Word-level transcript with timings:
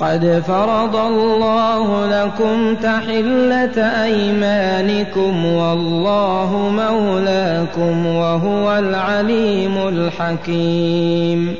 قد 0.00 0.42
فرض 0.46 0.96
الله 0.96 2.06
لكم 2.06 2.74
تحلة 2.74 4.04
أيمانكم 4.04 5.46
والله 5.46 6.72
مولاكم 6.76 8.06
وهو 8.06 8.78
العليم 8.78 9.88
الحكيم. 9.88 11.54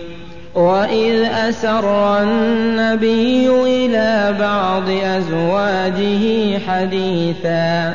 وإذ 0.54 1.24
أسر 1.24 2.22
النبي 2.22 3.48
إلى 3.48 4.34
بعض 4.40 4.88
أزواجه 4.90 6.58
حديثا 6.58 7.94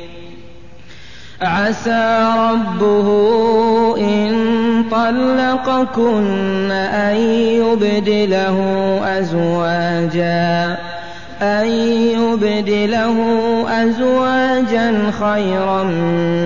عسى 1.41 2.33
ربه 2.37 3.07
إن 3.97 4.33
طلقكن 4.91 6.71
أن 6.71 7.15
يبدله 7.15 8.57
أزواجا 9.19 10.77
أن 11.41 11.65
يبدله 12.15 13.17
أزواجا 13.69 15.11
خيرا 15.11 15.83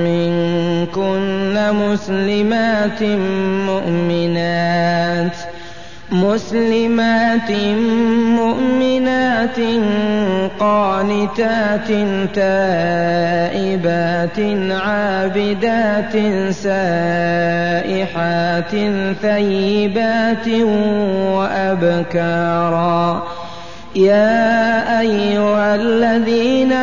منكن 0.08 1.58
مسلمات 1.74 3.04
مؤمنات. 3.70 5.38
مسلمات 6.12 7.52
مؤمنات 8.38 9.60
قانتات 10.60 11.88
تائبات 12.36 14.40
عابدات 14.72 16.14
سائحات 16.54 18.74
ثيبات 19.22 20.48
وأبكارا. 21.36 23.24
يا 23.96 25.00
أيها 25.00 25.76
الذين 25.76 26.74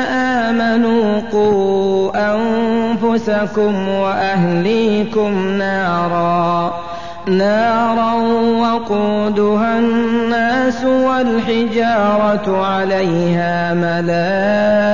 آمنوا 0.51 1.21
قوا 1.33 2.11
أنفسكم 2.35 3.89
وأهليكم 3.89 5.49
نارا. 5.59 6.92
نارا 7.27 8.13
وقودها 8.61 9.79
الناس 9.79 10.85
والحجارة 10.85 12.65
عليها 12.67 13.75
ملائكة 13.75 14.93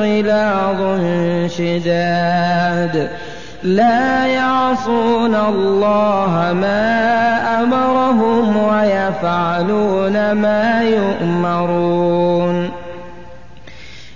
غلاظ 0.00 1.00
شداد. 1.50 3.10
لا 3.62 4.26
يعصون 4.26 5.34
الله 5.34 6.52
ما 6.60 7.62
أمرهم 7.62 8.56
ويفعلون 8.56 10.32
ما 10.32 10.82
يؤمرون. 10.82 12.70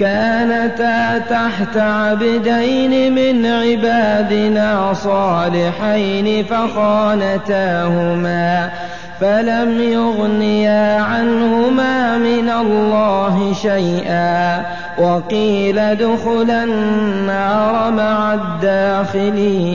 كانتا 0.00 1.18
تحت 1.18 1.76
عبدين 1.76 3.14
من 3.14 3.46
عبادنا 3.46 4.92
صالحين 4.92 6.44
فخانتاهما 6.44 7.90
فلم 9.20 9.80
يغنيا 9.80 11.00
عنهما 11.00 12.18
من 12.18 12.50
الله 12.50 13.52
شيئا 13.62 14.62
وقيل 14.98 15.78
ادخلا 15.78 16.64
النار 16.64 17.90
مع 17.90 18.34
الداخلين 18.34 19.74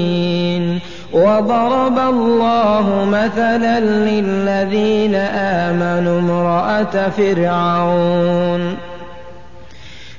وضرب 1.13 1.99
الله 1.99 3.05
مثلا 3.11 3.79
للذين 3.79 5.15
آمنوا 5.35 6.19
امرأة 6.19 7.09
فرعون 7.09 8.77